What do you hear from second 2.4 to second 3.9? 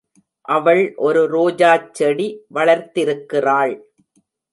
வளர்த்திருக்கிறாள்.